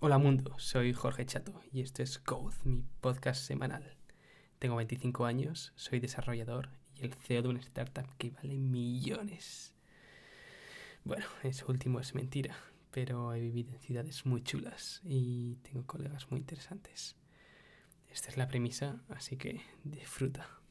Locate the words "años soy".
5.24-5.98